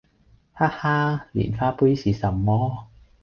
[0.51, 1.27] 哈哈！
[1.31, 2.87] 蓮花杯是什麼？